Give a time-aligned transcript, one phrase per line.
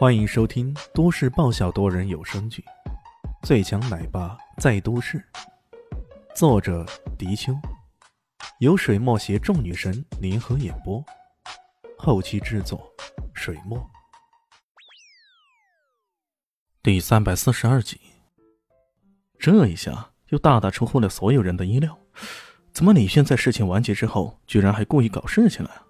[0.00, 2.64] 欢迎收听都市爆笑多人有声剧
[3.46, 5.18] 《最强奶爸在都市》，
[6.34, 6.86] 作者：
[7.18, 7.52] 迪秋，
[8.60, 11.04] 由水墨携众女神联合演播，
[11.98, 12.90] 后期制作：
[13.34, 13.78] 水墨。
[16.82, 18.00] 第三百四十二集，
[19.38, 21.98] 这一下又大大出乎了所有人的意料。
[22.72, 25.86] 怎么李炫在事情完结之后，居然还故意搞事情了？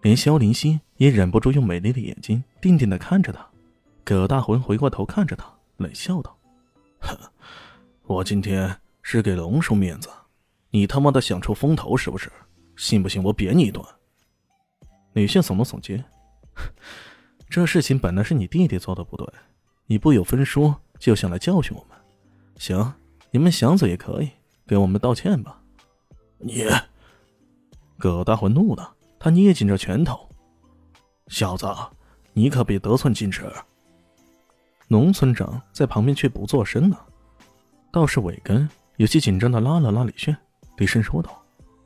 [0.00, 3.46] 连萧林希也忍不住用美丽的眼睛定定的看着他。
[4.04, 5.46] 葛大魂回过头看着他，
[5.78, 6.36] 冷笑道
[7.00, 7.16] ：“哼，
[8.02, 10.08] 我今天是给龙叔面子，
[10.70, 12.30] 你他妈的想出风头是不是？
[12.76, 13.84] 信不信我扁你一顿？”
[15.14, 16.04] 女性耸了耸肩
[17.48, 19.26] ：“这事情本来是你弟弟做的不对，
[19.86, 21.98] 你不有分说就想来教训我们。
[22.58, 22.92] 行，
[23.30, 24.30] 你们想走也可以，
[24.66, 25.62] 给我们道歉吧。”
[26.38, 26.66] 你，
[27.96, 28.92] 葛大魂怒了。
[29.18, 30.28] 他捏紧着拳头，
[31.28, 31.66] 小子，
[32.32, 33.50] 你可别得寸进尺。
[34.88, 37.06] 农村长在旁边却不作声了。
[37.90, 40.36] 倒是伟根有些紧张的拉了拉李炫，
[40.76, 41.42] 低声说道：“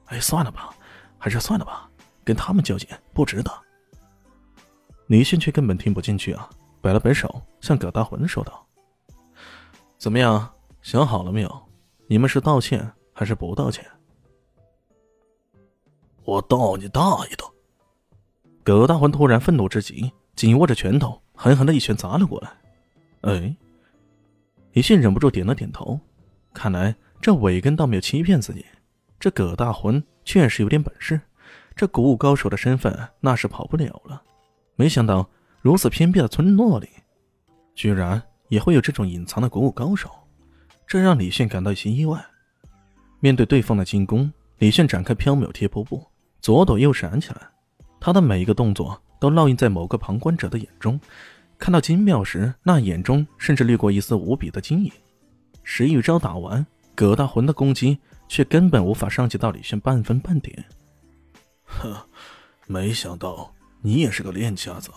[0.06, 0.74] 哎，算了吧，
[1.16, 1.88] 还是算了吧，
[2.24, 3.50] 跟他们较劲不值得。”
[5.06, 8.66] 李炫却根本听不进去啊，摆了摆手，向葛大魂说道
[9.96, 11.62] ：“怎么样，想好了没有？
[12.08, 13.86] 你们是道歉还是不道歉？”
[16.24, 17.44] 我道你大爷的！
[18.68, 22.50] 葛大魂突然愤怒之极，紧握着拳头，狠狠的一拳砸了过来。
[23.22, 23.56] 哎，
[24.74, 25.98] 李迅忍不住点了点头，
[26.52, 28.66] 看来这伟根倒没有欺骗自己，
[29.18, 31.18] 这葛大魂确实有点本事，
[31.74, 34.22] 这古武高手的身份那是跑不了了。
[34.76, 35.26] 没想到
[35.62, 36.90] 如此偏僻的村落里，
[37.74, 40.10] 居然也会有这种隐藏的古武高手，
[40.86, 42.22] 这让李炫感到一些意外。
[43.20, 46.06] 面对对方的进攻，李炫展开飘渺贴波步。
[46.42, 47.40] 左躲右闪起来，
[48.00, 50.98] 他的每一个动作都烙印在某个旁观者的眼中。
[51.58, 54.92] 看到精妙时，那眼中甚至掠过一丝无比的惊异。
[55.64, 60.64] 十余招打完，葛大魂的攻击却根本无法伤及到李轩半分半点。
[61.64, 61.94] 哼，
[62.66, 63.52] 没想到
[63.82, 64.90] 你也是个练家子。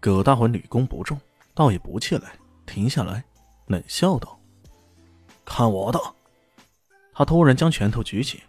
[0.00, 1.20] 葛大魂屡攻不中，
[1.54, 2.26] 倒也不气馁，
[2.64, 3.22] 停下来，
[3.66, 4.40] 冷笑道
[5.44, 6.00] ：“看我的！”
[7.12, 8.40] 他突然将拳头举起。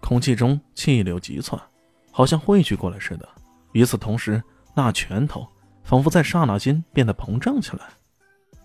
[0.00, 1.60] 空气中气流急窜，
[2.18, 3.28] 好像汇聚过来似的。
[3.70, 4.42] 与此同时，
[4.74, 5.46] 那拳头
[5.84, 7.88] 仿佛在刹那间变得膨胀起来。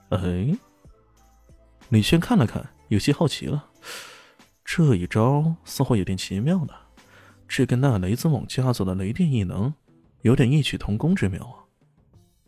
[0.10, 0.58] 哎，
[1.90, 3.64] 李轩看了看，有些好奇了。
[4.66, 6.74] 这一招似乎有点奇妙呢，
[7.48, 9.72] 这跟那雷子猛家族的雷电异能
[10.24, 11.62] 有点异曲同工之妙啊。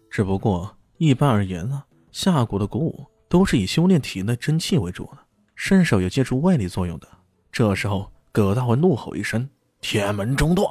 [0.09, 5.19] 只不过一般而言啊，下蛊的鼓舞都是以修炼体内真气为主的，
[5.53, 7.07] 甚少有借助外力作用的。
[7.51, 8.11] 这时候。
[8.31, 9.49] 葛大文怒吼一声
[9.79, 10.67] ：“天门中断！”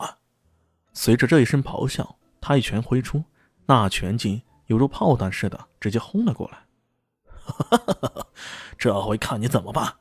[0.94, 3.22] 随着这一声咆哮，他一拳挥出，
[3.66, 6.58] 那拳劲犹如炮弹似的，直接轰了过来。
[8.78, 9.92] 这回看你怎么办！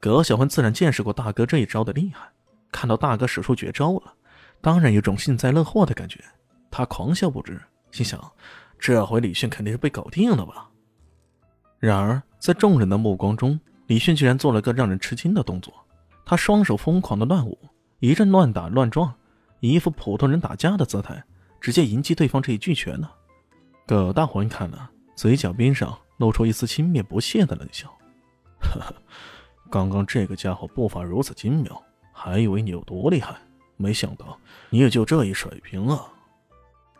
[0.00, 2.28] 葛小欢自然见识过大哥这一招的厉害，
[2.72, 4.14] 看到大哥使出绝招了，
[4.60, 6.24] 当然有种幸灾乐祸的感觉。
[6.70, 7.60] 他狂笑不止，
[7.92, 8.18] 心想：
[8.78, 10.70] 这回李迅肯定是被搞定了吧？
[11.78, 15.74] 然而，在众人的目光中，李迅居然做了个让人吃惊的动作。
[16.24, 17.58] 他双手疯狂的乱舞，
[17.98, 19.12] 一阵乱打乱撞，
[19.60, 21.22] 以一副普通人打架的姿态，
[21.60, 23.08] 直接迎击对方这一巨拳呢。
[23.86, 27.88] 葛大魂看了，嘴角边上露出一丝轻蔑不屑的冷笑
[28.60, 28.94] ：“呵呵，
[29.70, 31.82] 刚刚这个家伙步伐如此精妙，
[32.12, 33.36] 还以为你有多厉害，
[33.76, 34.38] 没想到
[34.70, 36.06] 你也就这一水平啊！”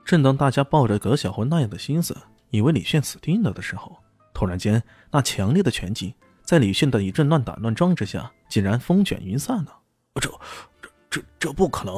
[0.05, 2.17] 正当大家抱着葛小魂那样的心思，
[2.51, 3.99] 以为李炫死定了的时候，
[4.33, 8.31] 突然间，那强烈的拳击在李炫的一阵乱打乱撞之下。
[8.51, 9.79] 竟然风卷云散了！
[10.17, 10.29] 这、
[10.83, 11.95] 这、这、这不可能！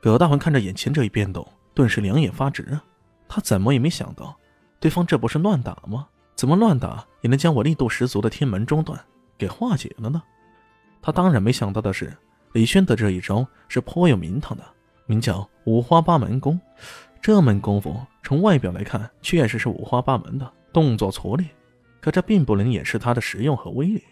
[0.00, 2.82] 葛大魂看着眼前这一变动，顿时两眼发直啊。
[3.28, 4.38] 他怎么也没想到，
[4.80, 6.08] 对方这不是乱打吗？
[6.34, 8.98] 怎么乱打也能将我力度十足的天门中断
[9.36, 10.22] 给化解了呢？
[11.02, 12.16] 他当然没想到的是，
[12.52, 14.64] 李轩的这一招是颇有名堂的，
[15.06, 16.60] 名叫五花八门功。
[17.20, 21.44] 这门功夫从外表来看，确实是五花八门的，动作拙劣。
[22.00, 24.04] 可这并不能掩饰它的实用和威力。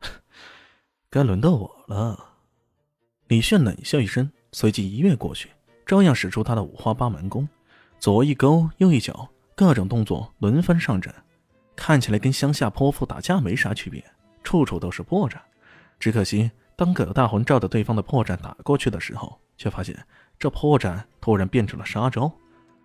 [1.10, 2.18] 该轮到我了，
[3.26, 5.50] 李炫冷笑一声，随即一跃过去，
[5.84, 7.48] 照样使出他的五花八门功，
[7.98, 11.12] 左一勾，右一脚，各种动作轮番上阵，
[11.74, 14.00] 看起来跟乡下泼妇打架没啥区别，
[14.44, 15.38] 处处都是破绽。
[15.98, 20.06] 只可惜，当葛大魂照着对方的破绽打过去的时候，却发现
[20.38, 22.30] 这破绽突然变成了杀招。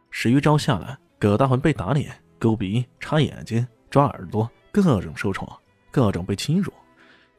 [0.09, 5.47] 十余招下来，葛大魂被打脸、勾鼻、插眼睛、抓耳朵，各种受创，
[5.91, 6.73] 各种被侵辱。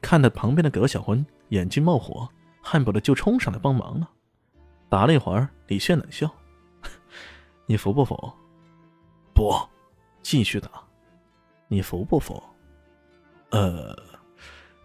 [0.00, 2.28] 看到旁边的葛小魂眼睛冒火，
[2.62, 4.08] 恨不得就冲上来帮忙了。
[4.90, 6.28] 打了一会儿，李炫冷笑
[7.64, 8.32] ：“你服不服？
[9.32, 9.56] 不，
[10.20, 10.68] 继续打。
[11.68, 12.42] 你服不服？
[13.50, 13.96] 呃，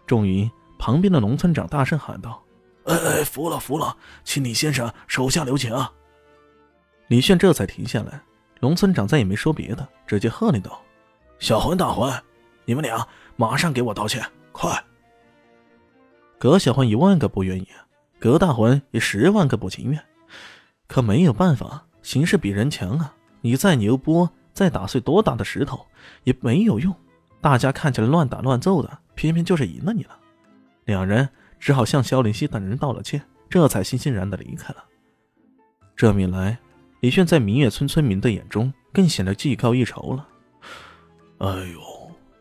[0.06, 0.48] 终于，
[0.78, 2.40] 旁边的农村长大声喊道
[2.86, 5.74] ：“哎哎，服了服了，请李先生手下留情！”
[7.08, 8.22] 李炫这才停下来。
[8.60, 10.80] 农村长再也没说别的，直接喝令道
[11.38, 12.10] ：“小魂大魂，
[12.64, 14.72] 你们俩马上给我道歉，快！”
[16.38, 17.68] 葛小混一万个不愿意，
[18.26, 20.02] 葛大魂也十万个不情愿，
[20.88, 23.14] 可没有办法，形势比人强啊！
[23.40, 25.86] 你再牛波，再打碎多大的石头
[26.24, 26.92] 也没有用。
[27.40, 30.18] 大家看起来乱打乱揍的，偏偏就是赢了你了。
[30.86, 31.28] 两人
[31.60, 34.84] 只好向肖林熙等人道了歉，这才欣欣然的离开了。
[35.94, 36.58] 这么一来，
[36.98, 40.28] 李炫在明月村村民的眼中更显得技高一筹了。
[41.38, 41.80] 哎呦，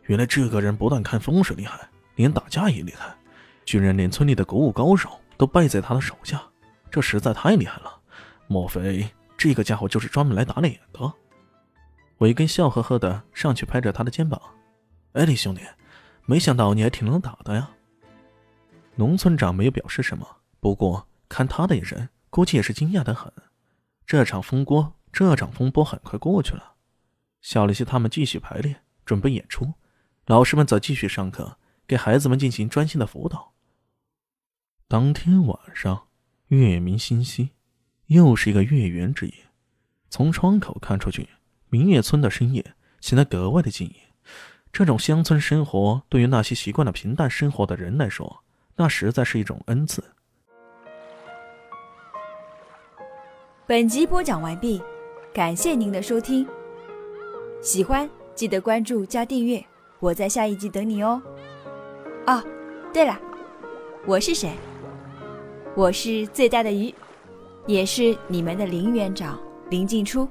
[0.05, 3.15] 原来这个人不但看风水厉害，连打架也厉害。
[3.65, 6.41] 居然连村里的鼓舞高手都败在他的手下，
[6.89, 8.01] 这实在太厉害了！
[8.47, 11.13] 莫非这个家伙就是专门来打脸的？
[12.19, 14.39] 韦根笑呵呵的上去拍着他的肩膀
[15.13, 15.61] ：“哎，李兄弟，
[16.25, 17.71] 没想到你还挺能打的呀。”
[18.95, 20.25] 农村长没有表示什么，
[20.59, 23.33] 不过看他的眼神，估计也是惊讶的很。
[24.05, 26.75] 这场风波，这场风波很快过去了。
[27.41, 29.73] 小李希他们继续排练，准备演出；
[30.27, 33.55] 老师们则继续上课，给孩子们进行专心的辅导。
[34.95, 36.03] 当天晚上，
[36.47, 37.50] 月明星稀，
[38.06, 39.33] 又是一个月圆之夜。
[40.09, 41.27] 从窗口看出去，
[41.68, 42.65] 明月村的深夜
[43.01, 43.95] 显得格外的静谧。
[44.71, 48.42] 这种乡村生活，对于那些习惯了平淡生活的人来说，
[48.77, 50.01] 那实在是一种恩赐。
[53.68, 54.81] 本集播讲完毕，
[55.33, 56.47] 感谢您的收听。
[57.62, 59.62] 喜欢记得关注加订阅，
[60.00, 61.21] 我在下一集等你哦。
[62.27, 62.42] 哦，
[62.94, 63.19] 对了，
[64.07, 64.53] 我是谁？
[65.75, 66.94] 我是最大的鱼，
[67.68, 69.38] 也是你们的林园长
[69.69, 70.25] 林静初。